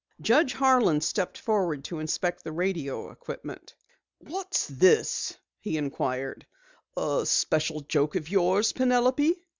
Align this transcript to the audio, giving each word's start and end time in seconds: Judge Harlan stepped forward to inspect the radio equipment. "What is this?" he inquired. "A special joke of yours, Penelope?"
Judge 0.19 0.53
Harlan 0.53 0.99
stepped 0.99 1.37
forward 1.37 1.83
to 1.83 1.99
inspect 1.99 2.43
the 2.43 2.51
radio 2.51 3.11
equipment. 3.11 3.75
"What 4.17 4.55
is 4.67 4.79
this?" 4.79 5.37
he 5.59 5.77
inquired. 5.77 6.47
"A 6.97 7.23
special 7.27 7.81
joke 7.81 8.15
of 8.15 8.27
yours, 8.27 8.73
Penelope?" 8.73 9.35